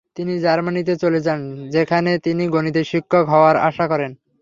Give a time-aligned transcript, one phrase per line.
[0.17, 1.41] তিনি জার্মানিতে চলে যান,
[1.69, 4.11] যেখানে তিনি গণিতের শিক্ষক হওয়ার আশা করেন।